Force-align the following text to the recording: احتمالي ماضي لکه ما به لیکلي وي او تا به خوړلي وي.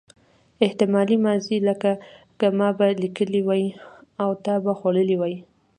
احتمالي 0.65 1.17
ماضي 1.25 1.57
لکه 1.67 1.91
ما 2.59 2.69
به 2.77 2.87
لیکلي 3.03 3.41
وي 3.47 3.63
او 4.23 4.29
تا 4.45 4.53
به 4.63 4.71
خوړلي 4.79 5.15
وي. 5.21 5.35